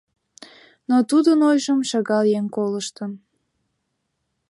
Но 0.89 0.97
тудын 1.09 1.39
ойжым 1.49 1.79
шагал 1.89 2.23
еҥ 2.37 2.45
колыштын. 2.55 3.11